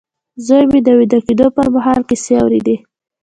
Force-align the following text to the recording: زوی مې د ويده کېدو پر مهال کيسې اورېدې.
زوی 0.45 0.63
مې 0.71 0.79
د 0.83 0.87
ويده 0.97 1.19
کېدو 1.27 1.47
پر 1.55 1.67
مهال 1.75 2.01
کيسې 2.09 2.33
اورېدې. 2.41 2.75